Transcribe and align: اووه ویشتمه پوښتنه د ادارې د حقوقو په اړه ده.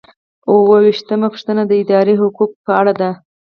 اووه 0.49 0.77
ویشتمه 0.85 1.27
پوښتنه 1.33 1.61
د 1.67 1.71
ادارې 1.81 2.13
د 2.15 2.19
حقوقو 2.21 2.45
په 2.65 2.71
اړه 2.79 2.93
ده. 3.01 3.09